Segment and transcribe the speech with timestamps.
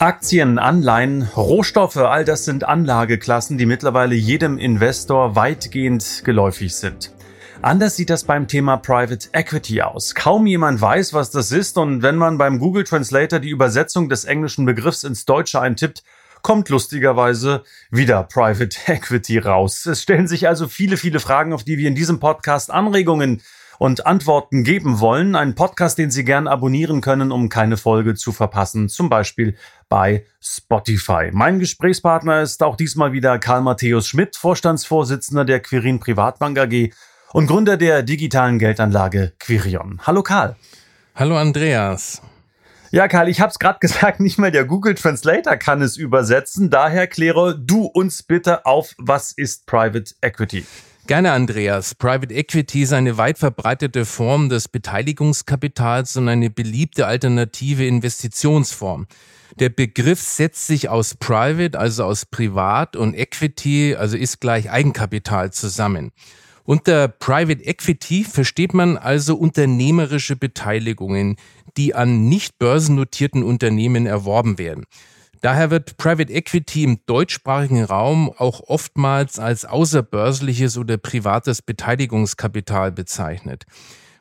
[0.00, 7.12] Aktien, Anleihen, Rohstoffe, all das sind Anlageklassen, die mittlerweile jedem Investor weitgehend geläufig sind.
[7.60, 10.14] Anders sieht das beim Thema Private Equity aus.
[10.14, 14.24] Kaum jemand weiß, was das ist und wenn man beim Google Translator die Übersetzung des
[14.24, 16.02] englischen Begriffs ins Deutsche eintippt,
[16.40, 19.84] kommt lustigerweise wieder Private Equity raus.
[19.84, 23.42] Es stellen sich also viele, viele Fragen, auf die wir in diesem Podcast Anregungen
[23.80, 25.34] und Antworten geben wollen.
[25.34, 29.56] Ein Podcast, den Sie gern abonnieren können, um keine Folge zu verpassen, zum Beispiel
[29.88, 31.30] bei Spotify.
[31.32, 36.90] Mein Gesprächspartner ist auch diesmal wieder Karl Matthäus Schmidt, Vorstandsvorsitzender der Quirin Privatbank AG
[37.32, 39.98] und Gründer der digitalen Geldanlage Quirion.
[40.06, 40.56] Hallo Karl.
[41.14, 42.20] Hallo Andreas.
[42.90, 46.68] Ja, Karl, ich habe es gerade gesagt, nicht mal der Google Translator kann es übersetzen.
[46.68, 50.66] Daher kläre du uns bitte auf, was ist Private Equity?
[51.10, 51.96] Gerne, Andreas.
[51.96, 59.08] Private Equity ist eine weit verbreitete Form des Beteiligungskapitals und eine beliebte alternative Investitionsform.
[59.58, 65.52] Der Begriff setzt sich aus Private, also aus Privat, und Equity, also ist gleich Eigenkapital
[65.52, 66.12] zusammen.
[66.62, 71.38] Unter Private Equity versteht man also unternehmerische Beteiligungen,
[71.76, 74.84] die an nicht börsennotierten Unternehmen erworben werden.
[75.40, 83.64] Daher wird Private Equity im deutschsprachigen Raum auch oftmals als außerbörsliches oder privates Beteiligungskapital bezeichnet.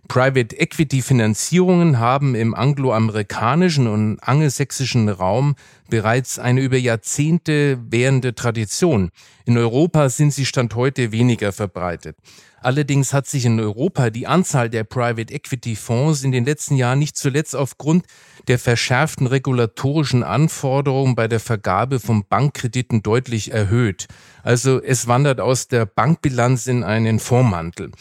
[0.08, 5.56] Private Equity Finanzierungen haben im angloamerikanischen und angelsächsischen Raum
[5.90, 9.12] bereits eine über Jahrzehnte währende Tradition.
[9.45, 12.16] In Europa sind sie Stand heute weniger verbreitet.
[12.61, 16.99] Allerdings hat sich in Europa die Anzahl der Private Equity Fonds in den letzten Jahren
[16.99, 18.06] nicht zuletzt aufgrund
[18.47, 24.07] der verschärften regulatorischen Anforderungen bei der Vergabe von Bankkrediten deutlich erhöht.
[24.44, 27.91] Also es wandert aus der Bankbilanz in einen Fondsmantel.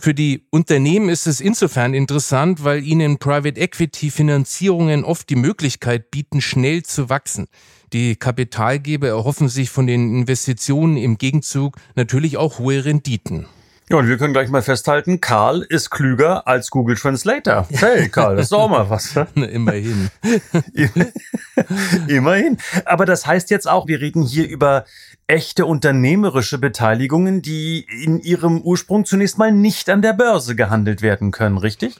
[0.00, 6.12] Für die Unternehmen ist es insofern interessant, weil ihnen Private Equity Finanzierungen oft die Möglichkeit
[6.12, 7.48] bieten, schnell zu wachsen.
[7.92, 13.46] Die Kapitalgeber erhoffen sich von den Investitionen im Gegenzug natürlich auch hohe Renditen.
[13.90, 17.66] Ja, und wir können gleich mal festhalten, Karl ist klüger als Google Translator.
[17.70, 19.14] Hey, Karl, das ist doch mal was.
[19.14, 19.26] Ne?
[19.46, 20.10] Immerhin.
[22.06, 22.58] Immerhin.
[22.84, 24.84] Aber das heißt jetzt auch, wir reden hier über
[25.26, 31.30] echte unternehmerische Beteiligungen, die in ihrem Ursprung zunächst mal nicht an der Börse gehandelt werden
[31.30, 31.96] können, richtig?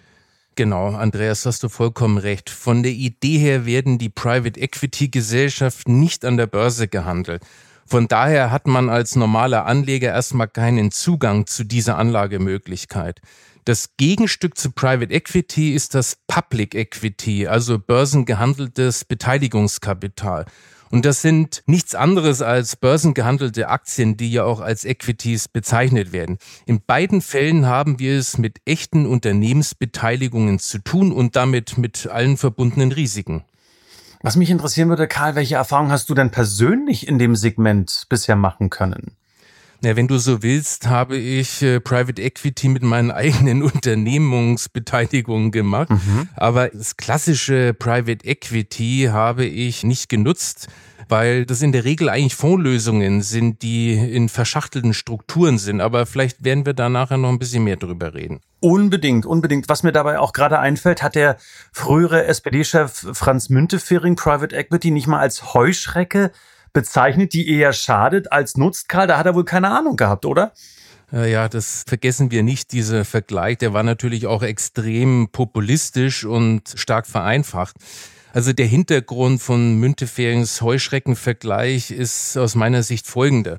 [0.57, 2.51] Genau, Andreas, hast du vollkommen recht.
[2.51, 7.43] Von der Idee her werden die Private Equity Gesellschaften nicht an der Börse gehandelt.
[7.89, 13.23] Von daher hat man als normaler Anleger erstmal keinen Zugang zu dieser Anlagemöglichkeit.
[13.65, 20.45] Das Gegenstück zu Private Equity ist das Public Equity, also börsengehandeltes Beteiligungskapital.
[20.91, 26.37] Und das sind nichts anderes als börsengehandelte Aktien, die ja auch als Equities bezeichnet werden.
[26.67, 32.37] In beiden Fällen haben wir es mit echten Unternehmensbeteiligungen zu tun und damit mit allen
[32.37, 33.45] verbundenen Risiken.
[34.23, 38.37] Was mich interessieren würde, Karl, welche Erfahrungen hast du denn persönlich in dem Segment bisher
[38.37, 39.18] machen können?
[39.81, 45.91] Ja, wenn du so willst, habe ich äh, Private Equity mit meinen eigenen Unternehmungsbeteiligungen gemacht.
[45.91, 46.29] Mhm.
[46.35, 50.69] Aber das klassische Private Equity habe ich nicht genutzt
[51.09, 55.81] weil das in der Regel eigentlich Fondslösungen sind, die in verschachtelten Strukturen sind.
[55.81, 58.41] Aber vielleicht werden wir da nachher noch ein bisschen mehr drüber reden.
[58.61, 59.69] Unbedingt, unbedingt.
[59.69, 61.37] Was mir dabei auch gerade einfällt, hat der
[61.73, 66.31] frühere SPD-Chef Franz Müntefering Private Equity nicht mal als Heuschrecke
[66.79, 69.09] bezeichnet, die eher schadet als nutzt, Karl.
[69.09, 70.53] Da hat er wohl keine Ahnung gehabt, oder?
[71.13, 73.59] Äh, ja, das vergessen wir nicht, dieser Vergleich.
[73.59, 77.75] Der war natürlich auch extrem populistisch und stark vereinfacht.
[78.33, 83.59] Also der Hintergrund von Münteferings Heuschreckenvergleich ist aus meiner Sicht folgender.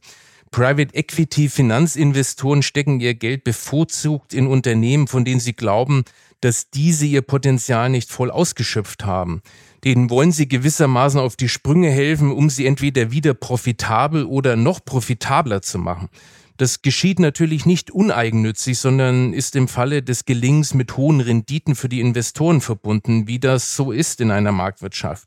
[0.51, 6.05] Private Equity Finanzinvestoren stecken ihr Geld bevorzugt in Unternehmen, von denen sie glauben,
[6.39, 9.41] dass diese ihr Potenzial nicht voll ausgeschöpft haben.
[9.83, 14.83] Denen wollen sie gewissermaßen auf die Sprünge helfen, um sie entweder wieder profitabel oder noch
[14.83, 16.09] profitabler zu machen.
[16.57, 21.87] Das geschieht natürlich nicht uneigennützig, sondern ist im Falle des Gelings mit hohen Renditen für
[21.87, 25.25] die Investoren verbunden, wie das so ist in einer Marktwirtschaft.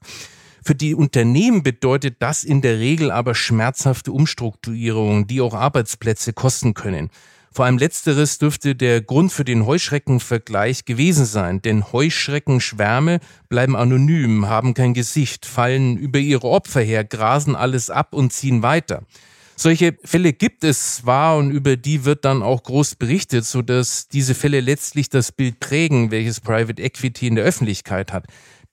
[0.62, 6.74] Für die Unternehmen bedeutet das in der Regel aber schmerzhafte Umstrukturierungen, die auch Arbeitsplätze kosten
[6.74, 7.08] können.
[7.52, 13.20] Vor allem letzteres dürfte der Grund für den Heuschreckenvergleich gewesen sein, denn Heuschreckenschwärme
[13.50, 18.62] bleiben anonym, haben kein Gesicht, fallen über ihre Opfer her, grasen alles ab und ziehen
[18.62, 19.02] weiter.
[19.54, 24.08] Solche Fälle gibt es zwar und über die wird dann auch groß berichtet, so dass
[24.08, 28.24] diese Fälle letztlich das Bild prägen, welches Private Equity in der Öffentlichkeit hat.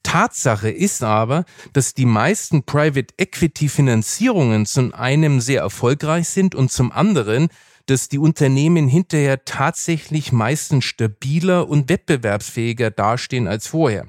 [0.04, 1.44] Tatsache ist aber,
[1.74, 7.50] dass die meisten Private Equity Finanzierungen zum einen sehr erfolgreich sind und zum anderen,
[7.90, 14.06] dass die Unternehmen hinterher tatsächlich meistens stabiler und wettbewerbsfähiger dastehen als vorher.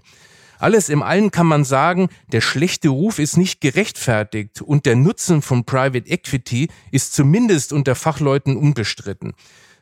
[0.59, 5.41] Alles im Allen kann man sagen, der schlechte Ruf ist nicht gerechtfertigt und der Nutzen
[5.41, 9.33] von Private Equity ist zumindest unter Fachleuten unbestritten.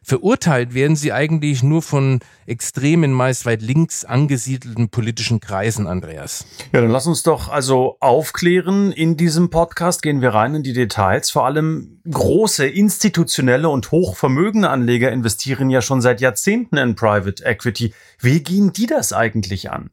[0.03, 6.47] Verurteilt werden sie eigentlich nur von extremen, meist weit links angesiedelten politischen Kreisen, Andreas.
[6.73, 8.93] Ja, dann lass uns doch also aufklären.
[8.93, 11.31] In diesem Podcast gehen wir rein in die Details.
[11.31, 17.93] Vor allem große institutionelle und hochvermögende Anleger investieren ja schon seit Jahrzehnten in Private Equity.
[18.21, 19.91] Wie gehen die das eigentlich an?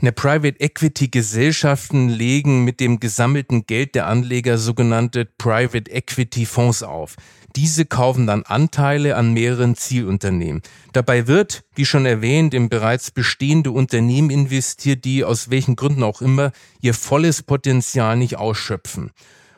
[0.00, 6.82] Eine Private Equity Gesellschaften legen mit dem gesammelten Geld der Anleger sogenannte Private Equity Fonds
[6.82, 7.16] auf.
[7.56, 10.62] Diese kaufen dann Anteile an mehreren Zielunternehmen.
[10.92, 16.20] Dabei wird, wie schon erwähnt, in bereits bestehende Unternehmen investiert, die aus welchen Gründen auch
[16.20, 16.50] immer
[16.80, 19.12] ihr volles Potenzial nicht ausschöpfen.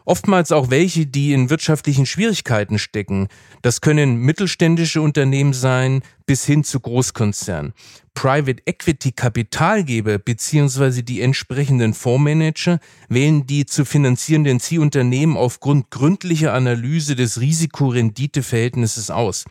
[0.04, 3.26] Oftmals auch welche, die in wirtschaftlichen Schwierigkeiten stecken.
[3.62, 7.72] Das können mittelständische Unternehmen sein bis hin zu Großkonzernen.
[8.16, 12.80] Private Equity Kapitalgeber beziehungsweise die entsprechenden Fondsmanager
[13.10, 19.44] wählen die zu finanzierenden Zielunternehmen aufgrund gründlicher Analyse des Risiko-Rendite-Verhältnisses aus.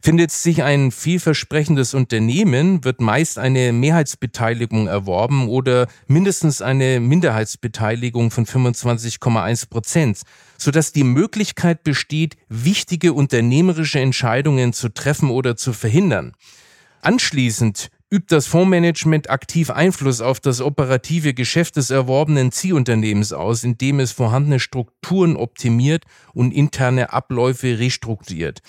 [0.00, 8.46] Findet sich ein vielversprechendes Unternehmen, wird meist eine Mehrheitsbeteiligung erworben oder mindestens eine Minderheitsbeteiligung von
[8.46, 10.20] 25,1 Prozent,
[10.56, 16.32] sodass die Möglichkeit besteht, wichtige unternehmerische Entscheidungen zu treffen oder zu verhindern.
[17.04, 24.00] Anschließend übt das Fondsmanagement aktiv Einfluss auf das operative Geschäft des erworbenen Ziehunternehmens aus, indem
[24.00, 28.60] es vorhandene Strukturen optimiert und interne Abläufe restrukturiert.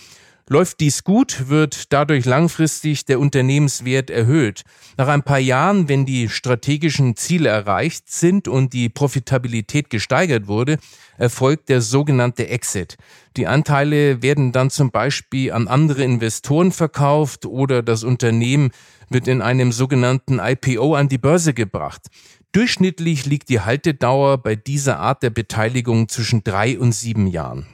[0.47, 4.61] Läuft dies gut, wird dadurch langfristig der Unternehmenswert erhöht.
[4.95, 10.77] Nach ein paar Jahren, wenn die strategischen Ziele erreicht sind und die Profitabilität gesteigert wurde,
[11.17, 12.97] erfolgt der sogenannte Exit.
[13.37, 18.69] Die Anteile werden dann zum Beispiel an andere Investoren verkauft oder das Unternehmen
[19.09, 22.07] wird in einem sogenannten IPO an die Börse gebracht.
[22.51, 27.67] Durchschnittlich liegt die Haltedauer bei dieser Art der Beteiligung zwischen drei und sieben Jahren.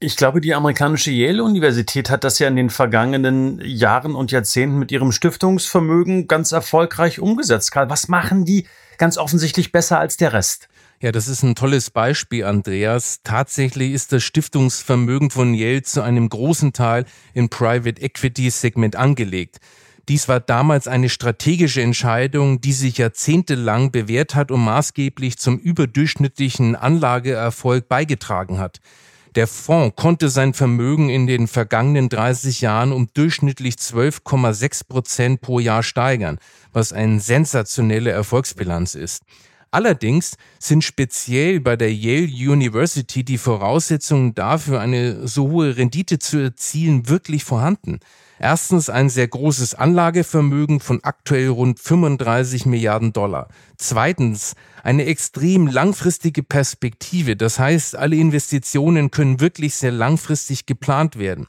[0.00, 4.90] Ich glaube, die amerikanische Yale-Universität hat das ja in den vergangenen Jahren und Jahrzehnten mit
[4.92, 7.70] ihrem Stiftungsvermögen ganz erfolgreich umgesetzt.
[7.70, 8.66] Karl, was machen die
[8.98, 10.68] ganz offensichtlich besser als der Rest?
[11.00, 13.20] Ja, das ist ein tolles Beispiel, Andreas.
[13.24, 17.04] Tatsächlich ist das Stiftungsvermögen von Yale zu einem großen Teil
[17.34, 19.58] im Private Equity Segment angelegt.
[20.08, 26.76] Dies war damals eine strategische Entscheidung, die sich jahrzehntelang bewährt hat und maßgeblich zum überdurchschnittlichen
[26.76, 28.80] Anlageerfolg beigetragen hat.
[29.34, 35.58] Der Fonds konnte sein Vermögen in den vergangenen 30 Jahren um durchschnittlich 12,6 Prozent pro
[35.58, 36.38] Jahr steigern,
[36.72, 39.22] was eine sensationelle Erfolgsbilanz ist.
[39.72, 46.38] Allerdings sind speziell bei der Yale University die Voraussetzungen dafür, eine so hohe Rendite zu
[46.38, 47.98] erzielen, wirklich vorhanden.
[48.38, 53.48] Erstens ein sehr großes Anlagevermögen von aktuell rund 35 Milliarden Dollar.
[53.76, 57.36] Zweitens eine extrem langfristige Perspektive.
[57.36, 61.46] Das heißt, alle Investitionen können wirklich sehr langfristig geplant werden.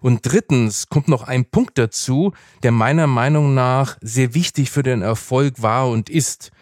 [0.00, 2.32] Und drittens kommt noch ein Punkt dazu,
[2.62, 6.52] der meiner Meinung nach sehr wichtig für den Erfolg war und ist.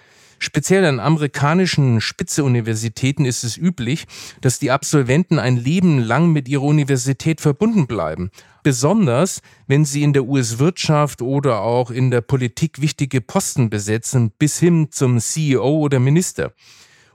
[0.46, 4.06] Speziell an amerikanischen Spitze-Universitäten ist es üblich,
[4.40, 8.30] dass die Absolventen ein Leben lang mit ihrer Universität verbunden bleiben.
[8.62, 14.60] Besonders, wenn sie in der US-Wirtschaft oder auch in der Politik wichtige Posten besetzen, bis
[14.60, 16.52] hin zum CEO oder Minister.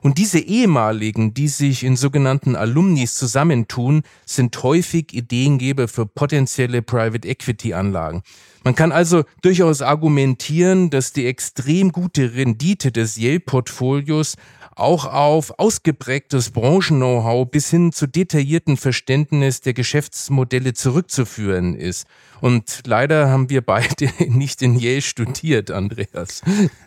[0.01, 7.25] Und diese ehemaligen, die sich in sogenannten Alumnis zusammentun, sind häufig Ideengeber für potenzielle Private
[7.27, 8.23] Equity Anlagen.
[8.63, 14.35] Man kann also durchaus argumentieren, dass die extrem gute Rendite des Yale-Portfolios
[14.75, 22.07] auch auf ausgeprägtes Branchen-Know-how bis hin zu detaillierten Verständnis der Geschäftsmodelle zurückzuführen ist.
[22.39, 26.41] Und leider haben wir beide nicht in Yale studiert, Andreas.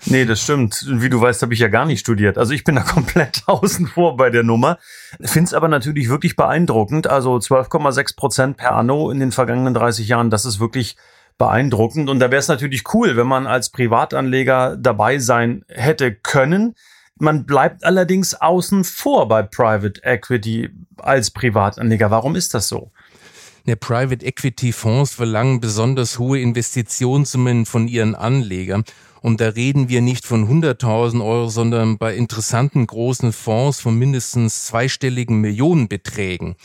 [0.06, 0.84] Nee, das stimmt.
[0.88, 2.38] Wie du weißt, habe ich ja gar nicht studiert.
[2.38, 4.78] Also ich bin da komplett außen vor bei der Nummer.
[5.20, 7.06] Finde es aber natürlich wirklich beeindruckend.
[7.06, 10.96] Also 12,6 Prozent per Anno in den vergangenen 30 Jahren, das ist wirklich
[11.38, 12.08] beeindruckend.
[12.08, 16.74] Und da wäre es natürlich cool, wenn man als Privatanleger dabei sein hätte können.
[17.18, 22.10] Man bleibt allerdings außen vor bei Private Equity als Privatanleger.
[22.10, 22.90] Warum ist das so?
[23.66, 28.84] Der Private Equity Fonds verlangen besonders hohe Investitionssummen von ihren Anlegern.
[29.22, 34.66] Und da reden wir nicht von 100.000 Euro, sondern bei interessanten großen Fonds von mindestens
[34.66, 36.56] zweistelligen Millionenbeträgen.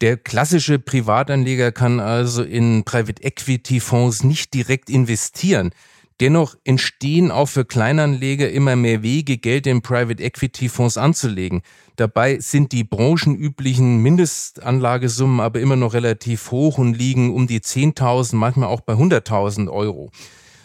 [0.00, 5.72] Der klassische Privatanleger kann also in Private Equity Fonds nicht direkt investieren.
[6.20, 11.60] Dennoch entstehen auch für Kleinanleger immer mehr Wege, Geld in Private Equity Fonds anzulegen.
[11.96, 18.36] Dabei sind die branchenüblichen Mindestanlagesummen aber immer noch relativ hoch und liegen um die 10.000,
[18.36, 20.10] manchmal auch bei 100.000 Euro.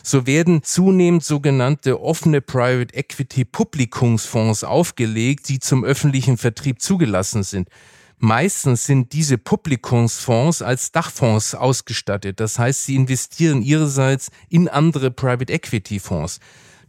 [0.01, 7.69] So werden zunehmend sogenannte offene Private Equity Publikungsfonds aufgelegt, die zum öffentlichen Vertrieb zugelassen sind.
[8.17, 12.39] Meistens sind diese Publikumsfonds als Dachfonds ausgestattet.
[12.39, 16.39] Das heißt, sie investieren ihrerseits in andere Private Equity Fonds.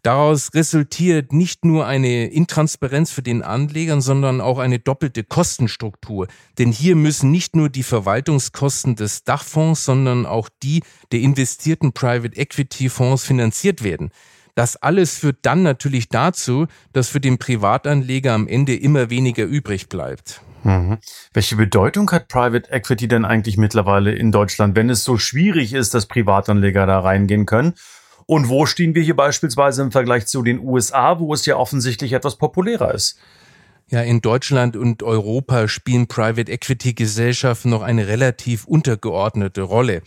[0.06, 6.28] Daraus resultiert nicht nur eine Intransparenz für den Anlegern, sondern auch eine doppelte Kostenstruktur.
[6.58, 12.36] Denn hier müssen nicht nur die Verwaltungskosten des Dachfonds, sondern auch die der investierten Private
[12.36, 14.10] Equity Fonds finanziert werden.
[14.54, 19.88] Das alles führt dann natürlich dazu, dass für den Privatanleger am Ende immer weniger übrig
[19.88, 20.40] bleibt.
[20.66, 20.98] Mhm.
[21.32, 25.94] Welche Bedeutung hat Private Equity denn eigentlich mittlerweile in Deutschland, wenn es so schwierig ist,
[25.94, 27.74] dass Privatanleger da reingehen können?
[28.26, 32.12] Und wo stehen wir hier beispielsweise im Vergleich zu den USA, wo es ja offensichtlich
[32.12, 33.16] etwas populärer ist?
[33.88, 40.02] Ja, in Deutschland und Europa spielen Private Equity Gesellschaften noch eine relativ untergeordnete Rolle.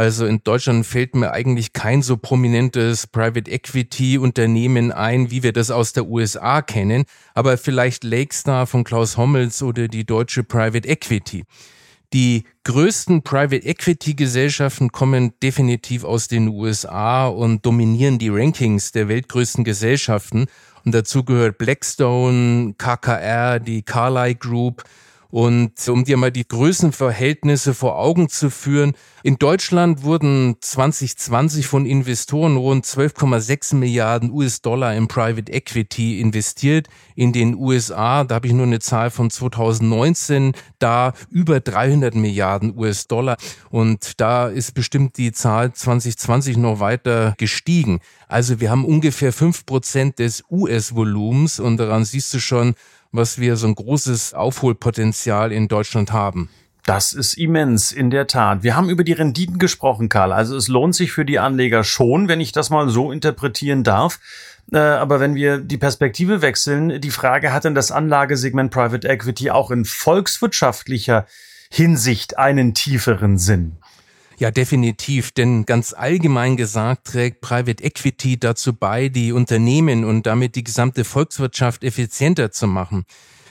[0.00, 5.52] Also in Deutschland fällt mir eigentlich kein so prominentes Private Equity Unternehmen ein, wie wir
[5.52, 7.04] das aus der USA kennen,
[7.34, 11.44] aber vielleicht Lakestar von Klaus Hommels oder die deutsche Private Equity.
[12.14, 19.06] Die größten Private Equity Gesellschaften kommen definitiv aus den USA und dominieren die Rankings der
[19.06, 20.46] weltgrößten Gesellschaften.
[20.86, 24.82] Und dazu gehört Blackstone, KKR, die Carlyle Group,
[25.30, 31.84] und um dir mal die Größenverhältnisse vor Augen zu führen, in Deutschland wurden 2020 von
[31.84, 36.88] Investoren rund 12,6 Milliarden US-Dollar in Private Equity investiert.
[37.16, 42.76] In den USA, da habe ich nur eine Zahl von 2019, da über 300 Milliarden
[42.76, 43.36] US-Dollar.
[43.68, 48.00] Und da ist bestimmt die Zahl 2020 noch weiter gestiegen.
[48.26, 52.74] Also wir haben ungefähr fünf Prozent des US-Volumens und daran siehst du schon,
[53.12, 56.50] was wir so ein großes Aufholpotenzial in Deutschland haben.
[56.84, 58.62] Das ist immens, in der Tat.
[58.62, 60.32] Wir haben über die Renditen gesprochen, Karl.
[60.32, 64.18] Also es lohnt sich für die Anleger schon, wenn ich das mal so interpretieren darf.
[64.72, 69.50] Äh, aber wenn wir die Perspektive wechseln, die Frage, hat denn das Anlagesegment Private Equity
[69.50, 71.26] auch in volkswirtschaftlicher
[71.70, 73.76] Hinsicht einen tieferen Sinn?
[74.40, 80.56] Ja, definitiv, denn ganz allgemein gesagt trägt Private Equity dazu bei, die Unternehmen und damit
[80.56, 83.04] die gesamte Volkswirtschaft effizienter zu machen.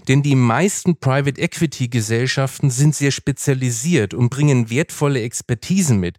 [0.08, 6.17] Denn die meisten Private Equity Gesellschaften sind sehr spezialisiert und bringen wertvolle Expertisen mit.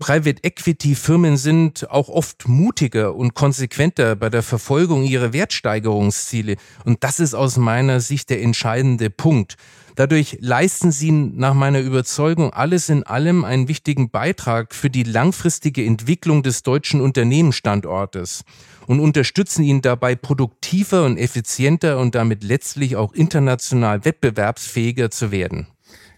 [0.00, 6.56] Private Equity Firmen sind auch oft mutiger und konsequenter bei der Verfolgung ihrer Wertsteigerungsziele.
[6.84, 9.56] Und das ist aus meiner Sicht der entscheidende Punkt.
[9.98, 15.84] Dadurch leisten sie nach meiner Überzeugung alles in allem einen wichtigen Beitrag für die langfristige
[15.84, 18.44] Entwicklung des deutschen Unternehmensstandortes
[18.86, 25.66] und unterstützen ihn dabei produktiver und effizienter und damit letztlich auch international wettbewerbsfähiger zu werden.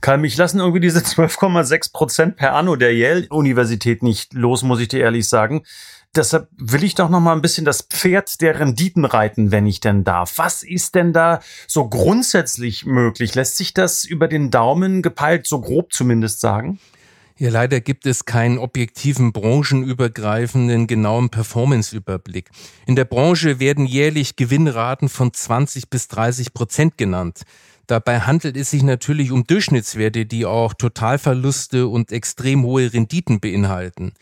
[0.00, 4.88] Karl, mich lassen irgendwie diese 12,6 Prozent per Anno der Yale-Universität nicht los, muss ich
[4.88, 5.62] dir ehrlich sagen.
[6.16, 9.78] Deshalb will ich doch noch mal ein bisschen das Pferd der Renditen reiten, wenn ich
[9.78, 10.38] denn darf.
[10.38, 13.36] Was ist denn da so grundsätzlich möglich?
[13.36, 16.80] Lässt sich das über den Daumen gepeilt, so grob zumindest sagen?
[17.40, 22.50] Ja, leider gibt es keinen objektiven branchenübergreifenden genauen Performanceüberblick.
[22.86, 27.44] In der Branche werden jährlich Gewinnraten von 20 bis 30 Prozent genannt.
[27.90, 34.12] Dabei handelt es sich natürlich um Durchschnittswerte, die auch Totalverluste und extrem hohe Renditen beinhalten.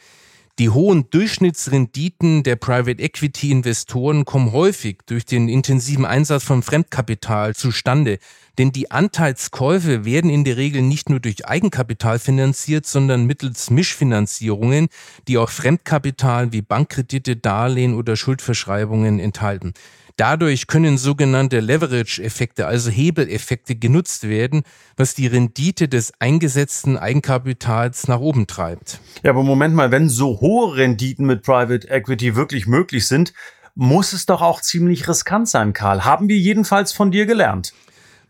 [0.58, 7.54] Die hohen Durchschnittsrenditen der Private Equity Investoren kommen häufig durch den intensiven Einsatz von Fremdkapital
[7.54, 8.18] zustande,
[8.56, 14.88] denn die Anteilskäufe werden in der Regel nicht nur durch Eigenkapital finanziert, sondern mittels Mischfinanzierungen,
[15.28, 19.74] die auch Fremdkapital wie Bankkredite, Darlehen oder Schuldverschreibungen enthalten.
[20.18, 24.64] Dadurch können sogenannte Leverage-Effekte, also Hebeleffekte genutzt werden,
[24.96, 28.98] was die Rendite des eingesetzten Eigenkapitals nach oben treibt.
[29.22, 33.32] Ja, aber Moment mal, wenn so hohe Renditen mit Private Equity wirklich möglich sind,
[33.76, 36.04] muss es doch auch ziemlich riskant sein, Karl.
[36.04, 37.72] Haben wir jedenfalls von dir gelernt.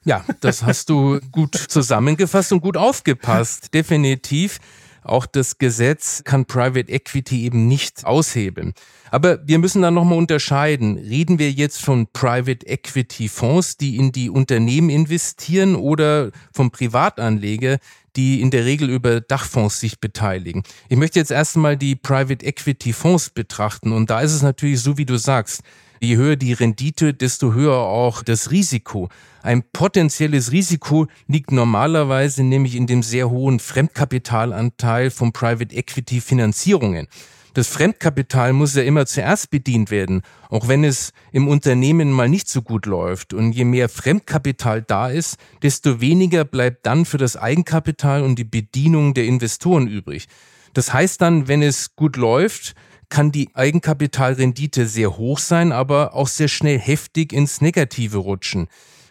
[0.05, 3.73] Ja, das hast du gut zusammengefasst und gut aufgepasst.
[3.73, 4.59] Definitiv.
[5.03, 8.75] Auch das Gesetz kann Private Equity eben nicht aushebeln.
[9.11, 10.99] Aber wir müssen da nochmal unterscheiden.
[10.99, 17.79] Reden wir jetzt von Private Equity Fonds, die in die Unternehmen investieren oder vom Privatanleger,
[18.17, 20.63] die in der Regel über Dachfonds sich beteiligen.
[20.89, 24.99] Ich möchte jetzt erstmal die Private Equity Fonds betrachten und da ist es natürlich so,
[24.99, 25.63] wie du sagst.
[26.01, 29.09] Je höher die Rendite, desto höher auch das Risiko.
[29.43, 37.09] Ein potenzielles Risiko liegt normalerweise nämlich in dem sehr hohen Fremdkapitalanteil von Private Equity Finanzierungen.
[37.55, 42.49] Das Fremdkapital muss ja immer zuerst bedient werden, auch wenn es im Unternehmen mal nicht
[42.49, 43.35] so gut läuft.
[43.35, 48.45] Und je mehr Fremdkapital da ist, desto weniger bleibt dann für das Eigenkapital und die
[48.45, 50.29] Bedienung der Investoren übrig.
[50.75, 52.77] Das heißt dann, wenn es gut läuft,
[53.09, 58.69] kann die Eigenkapitalrendite sehr hoch sein, aber auch sehr schnell heftig ins Negative rutschen.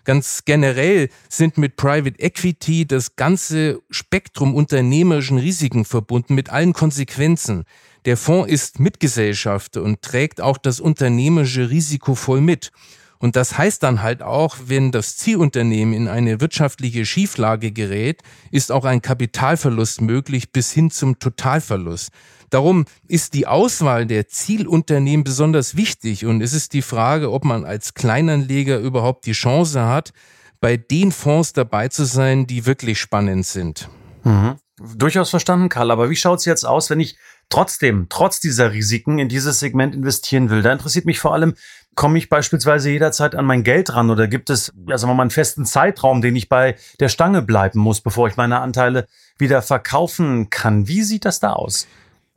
[0.07, 7.65] Ganz generell sind mit Private Equity das ganze Spektrum unternehmerischen Risiken verbunden mit allen Konsequenzen.
[8.05, 12.71] Der Fonds ist Mitgesellschafter und trägt auch das unternehmerische Risiko voll mit.
[13.19, 18.71] Und das heißt dann halt auch, wenn das Zielunternehmen in eine wirtschaftliche Schieflage gerät, ist
[18.71, 22.11] auch ein Kapitalverlust möglich bis hin zum Totalverlust.
[22.49, 27.65] Darum ist die Auswahl der Zielunternehmen besonders wichtig und es ist die Frage, ob man
[27.65, 30.13] als Kleinanleger überhaupt die Chance hat,
[30.59, 33.89] bei den Fonds dabei zu sein, die wirklich spannend sind.
[34.23, 34.55] Mhm.
[34.95, 35.89] Durchaus verstanden, Karl.
[35.89, 37.17] Aber wie schaut's jetzt aus, wenn ich
[37.49, 40.61] trotzdem, trotz dieser Risiken in dieses Segment investieren will?
[40.61, 41.55] Da interessiert mich vor allem,
[41.95, 45.31] komme ich beispielsweise jederzeit an mein Geld ran oder gibt es, sagen wir mal, einen
[45.31, 49.07] festen Zeitraum, den ich bei der Stange bleiben muss, bevor ich meine Anteile
[49.39, 50.87] wieder verkaufen kann?
[50.87, 51.87] Wie sieht das da aus?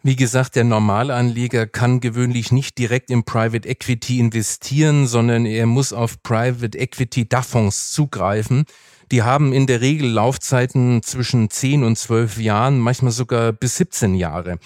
[0.02, 5.92] Wie gesagt, der Normalanleger kann gewöhnlich nicht direkt in Private Equity investieren, sondern er muss
[5.92, 8.64] auf Private Equity Dachfonds zugreifen.
[9.12, 14.14] Die haben in der Regel Laufzeiten zwischen 10 und 12 Jahren, manchmal sogar bis 17
[14.14, 14.58] Jahre.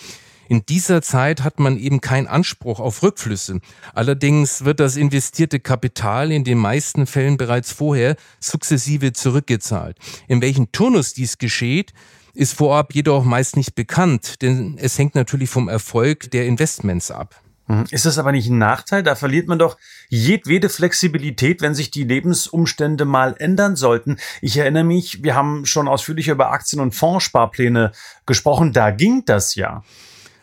[0.49, 3.59] In dieser Zeit hat man eben keinen Anspruch auf Rückflüsse.
[3.93, 9.97] Allerdings wird das investierte Kapital in den meisten Fällen bereits vorher sukzessive zurückgezahlt.
[10.29, 11.93] In welchem Turnus dies geschieht,
[12.35, 17.41] ist vorab jedoch meist nicht bekannt, denn es hängt natürlich vom Erfolg der Investments ab.
[17.67, 19.03] Hm, ist das aber nicht ein Nachteil?
[19.03, 24.19] Da verliert man doch jedwede Flexibilität, wenn sich die Lebensumstände mal ändern sollten.
[24.43, 27.93] Ich erinnere mich, wir haben schon ausführlich über Aktien- und Fondssparpläne
[28.27, 28.73] gesprochen.
[28.73, 29.83] Da ging das ja.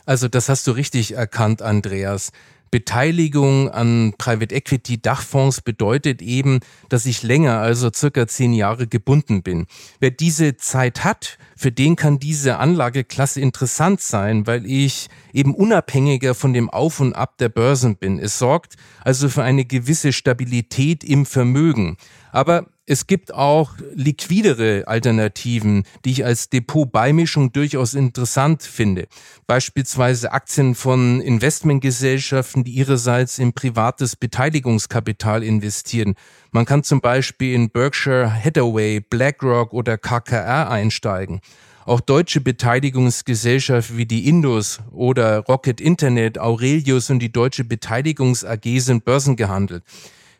[0.05, 2.31] Also das hast du richtig erkannt, Andreas.
[2.71, 9.43] Beteiligung an Private Equity Dachfonds bedeutet eben, dass ich länger, also circa zehn Jahre gebunden
[9.43, 9.67] bin.
[9.99, 16.33] Wer diese Zeit hat, für den kann diese Anlageklasse interessant sein, weil ich eben unabhängiger
[16.33, 18.17] von dem Auf und Ab der Börsen bin.
[18.17, 21.97] Es sorgt also für eine gewisse Stabilität im Vermögen.
[22.31, 29.07] Aber es gibt auch liquidere Alternativen, die ich als Depotbeimischung durchaus interessant finde.
[29.45, 36.15] Beispielsweise Aktien von Investmentgesellschaften, die ihrerseits in privates Beteiligungskapital investieren.
[36.51, 41.39] Man kann zum Beispiel in Berkshire Hathaway, BlackRock oder KKR einsteigen.
[41.85, 48.79] Auch deutsche Beteiligungsgesellschaften wie die Indus oder Rocket Internet, Aurelius und die Deutsche Beteiligungs AG
[48.79, 49.83] sind börsengehandelt.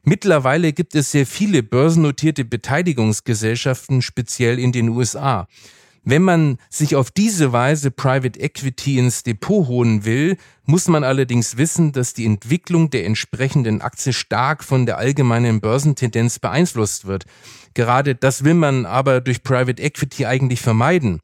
[0.04, 5.48] Mittlerweile gibt es sehr viele börsennotierte Beteiligungsgesellschaften, speziell in den USA.
[6.04, 11.58] Wenn man sich auf diese Weise Private Equity ins Depot holen will, muss man allerdings
[11.58, 17.26] wissen, dass die Entwicklung der entsprechenden Aktie stark von der allgemeinen Börsentendenz beeinflusst wird.
[17.76, 21.20] Gerade das will man aber durch Private Equity eigentlich vermeiden.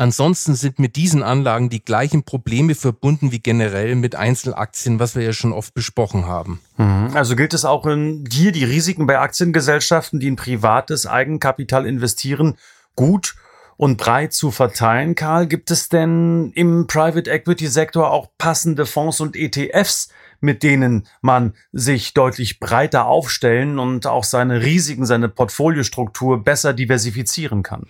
[0.00, 5.22] Ansonsten sind mit diesen Anlagen die gleichen Probleme verbunden wie generell mit Einzelaktien, was wir
[5.22, 6.58] ja schon oft besprochen haben.
[6.78, 7.10] Mhm.
[7.12, 12.56] Also gilt es auch in hier die Risiken bei Aktiengesellschaften, die in privates Eigenkapital investieren,
[12.96, 13.34] gut
[13.76, 15.16] und breit zu verteilen.
[15.16, 20.08] Karl, gibt es denn im Private Equity Sektor auch passende Fonds und ETFs,
[20.40, 27.62] mit denen man sich deutlich breiter aufstellen und auch seine Risiken, seine Portfoliostruktur besser diversifizieren
[27.62, 27.82] kann?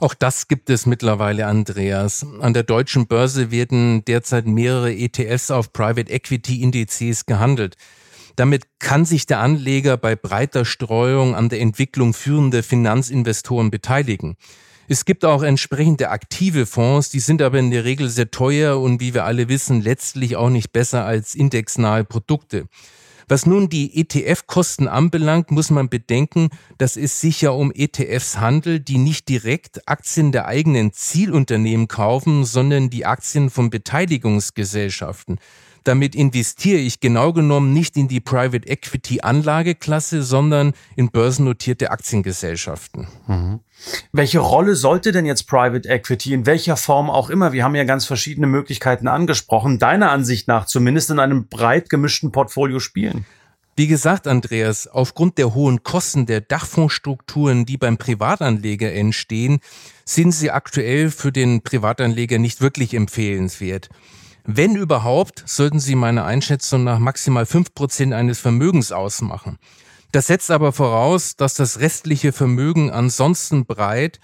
[0.00, 2.24] Auch das gibt es mittlerweile, Andreas.
[2.40, 7.76] An der deutschen Börse werden derzeit mehrere ETFs auf Private Equity Indizes gehandelt.
[8.36, 14.36] Damit kann sich der Anleger bei breiter Streuung an der Entwicklung führender Finanzinvestoren beteiligen.
[14.86, 19.00] Es gibt auch entsprechende aktive Fonds, die sind aber in der Regel sehr teuer und
[19.00, 22.68] wie wir alle wissen, letztlich auch nicht besser als indexnahe Produkte.
[23.30, 28.88] Was nun die ETF-Kosten anbelangt, muss man bedenken, dass es sich ja um ETFs handelt,
[28.88, 35.38] die nicht direkt Aktien der eigenen Zielunternehmen kaufen, sondern die Aktien von Beteiligungsgesellschaften.
[35.88, 43.08] Damit investiere ich genau genommen nicht in die Private Equity Anlageklasse, sondern in börsennotierte Aktiengesellschaften.
[43.26, 43.60] Mhm.
[44.12, 47.84] Welche Rolle sollte denn jetzt Private Equity in welcher Form auch immer, wir haben ja
[47.84, 53.24] ganz verschiedene Möglichkeiten angesprochen, deiner Ansicht nach zumindest in einem breit gemischten Portfolio spielen?
[53.74, 59.60] Wie gesagt, Andreas, aufgrund der hohen Kosten der Dachfondsstrukturen, die beim Privatanleger entstehen,
[60.04, 63.88] sind sie aktuell für den Privatanleger nicht wirklich empfehlenswert.
[64.50, 69.58] Wenn überhaupt, sollten sie meiner Einschätzung nach maximal fünf Prozent eines Vermögens ausmachen.
[70.10, 74.20] Das setzt aber voraus, dass das restliche Vermögen ansonsten breit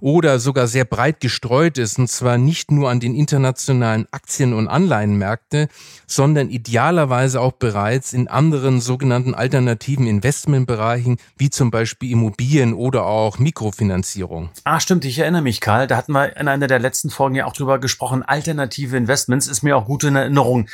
[0.00, 4.68] oder sogar sehr breit gestreut ist, und zwar nicht nur an den internationalen Aktien- und
[4.68, 5.68] Anleihenmärkte,
[6.06, 13.38] sondern idealerweise auch bereits in anderen sogenannten alternativen Investmentbereichen, wie zum Beispiel Immobilien oder auch
[13.38, 14.50] Mikrofinanzierung.
[14.64, 15.86] Ah, stimmt, ich erinnere mich, Karl.
[15.86, 18.22] Da hatten wir in einer der letzten Folgen ja auch drüber gesprochen.
[18.22, 20.68] Alternative Investments ist mir auch gut in Erinnerung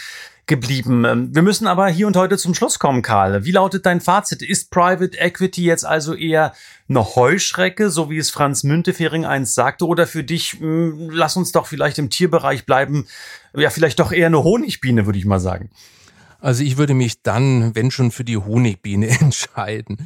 [0.47, 1.05] geblieben.
[1.05, 3.45] Ähm, wir müssen aber hier und heute zum Schluss kommen, Karl.
[3.45, 4.43] Wie lautet dein Fazit?
[4.43, 6.53] Ist Private Equity jetzt also eher
[6.89, 11.53] eine Heuschrecke, so wie es Franz Müntefering einst sagte, oder für dich, hm, lass uns
[11.53, 13.07] doch vielleicht im Tierbereich bleiben,
[13.57, 15.71] ja, vielleicht doch eher eine Honigbiene, würde ich mal sagen.
[16.41, 19.97] Also ich würde mich dann, wenn schon, für die Honigbiene entscheiden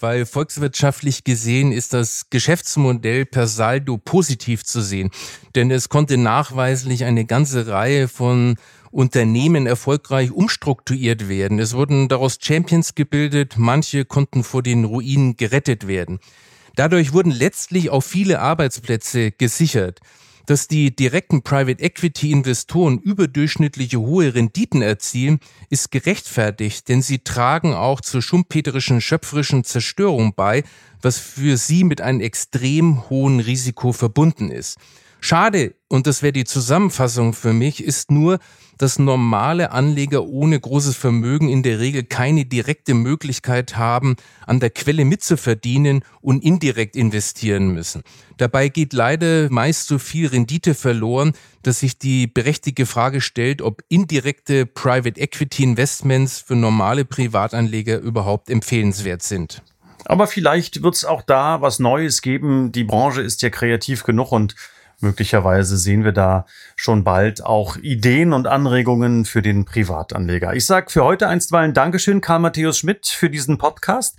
[0.00, 5.10] weil volkswirtschaftlich gesehen ist das Geschäftsmodell per Saldo positiv zu sehen.
[5.54, 8.56] Denn es konnte nachweislich eine ganze Reihe von
[8.90, 11.58] Unternehmen erfolgreich umstrukturiert werden.
[11.58, 16.18] Es wurden daraus Champions gebildet, manche konnten vor den Ruinen gerettet werden.
[16.76, 20.00] Dadurch wurden letztlich auch viele Arbeitsplätze gesichert.
[20.46, 27.74] Dass die direkten Private Equity Investoren überdurchschnittliche hohe Renditen erzielen, ist gerechtfertigt, denn sie tragen
[27.74, 30.64] auch zur schumpeterischen schöpferischen Zerstörung bei,
[31.02, 34.78] was für sie mit einem extrem hohen Risiko verbunden ist.
[35.20, 38.38] Schade, und das wäre die Zusammenfassung für mich, ist nur,
[38.78, 44.14] dass normale Anleger ohne großes Vermögen in der Regel keine direkte Möglichkeit haben,
[44.46, 48.02] an der Quelle mitzuverdienen und indirekt investieren müssen.
[48.36, 53.82] Dabei geht leider meist so viel Rendite verloren, dass sich die berechtigte Frage stellt, ob
[53.88, 59.62] indirekte Private Equity Investments für normale Privatanleger überhaupt empfehlenswert sind.
[60.04, 62.70] Aber vielleicht wird es auch da was Neues geben.
[62.70, 64.54] Die Branche ist ja kreativ genug und
[65.00, 70.54] möglicherweise sehen wir da schon bald auch Ideen und Anregungen für den Privatanleger.
[70.54, 74.18] Ich sage für heute einstweilen Dankeschön, Karl Matthäus Schmidt, für diesen Podcast.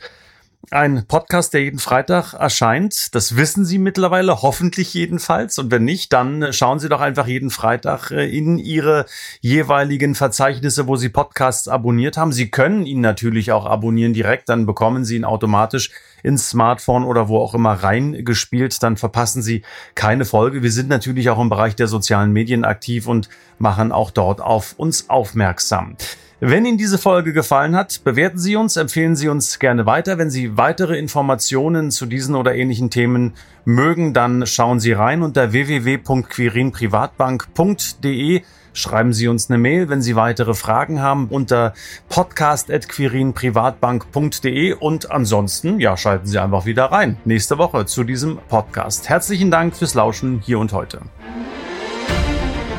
[0.71, 3.15] Ein Podcast, der jeden Freitag erscheint.
[3.15, 5.57] Das wissen Sie mittlerweile, hoffentlich jedenfalls.
[5.57, 9.05] Und wenn nicht, dann schauen Sie doch einfach jeden Freitag äh, in Ihre
[9.39, 12.33] jeweiligen Verzeichnisse, wo Sie Podcasts abonniert haben.
[12.33, 15.91] Sie können ihn natürlich auch abonnieren direkt, dann bekommen Sie ihn automatisch
[16.23, 18.83] ins Smartphone oder wo auch immer reingespielt.
[18.83, 19.63] Dann verpassen Sie
[19.95, 20.61] keine Folge.
[20.61, 24.73] Wir sind natürlich auch im Bereich der sozialen Medien aktiv und machen auch dort auf
[24.77, 25.95] uns aufmerksam.
[26.41, 30.17] Wenn Ihnen diese Folge gefallen hat, bewerten Sie uns, empfehlen Sie uns gerne weiter.
[30.17, 33.33] Wenn Sie weitere Informationen zu diesen oder ähnlichen Themen
[33.65, 38.41] mögen, dann schauen Sie rein unter www.quirinprivatbank.de.
[38.71, 41.73] Schreiben Sie uns eine Mail, wenn Sie weitere Fragen haben, unter
[42.07, 49.09] podcast.quirinprivatbank.de und ansonsten, ja, schalten Sie einfach wieder rein nächste Woche zu diesem Podcast.
[49.09, 51.01] Herzlichen Dank fürs Lauschen hier und heute.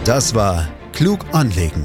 [0.04, 1.84] Das war Klug anlegen